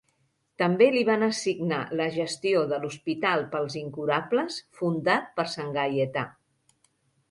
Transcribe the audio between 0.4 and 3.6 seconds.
També li van assignar la gestió de l"hospital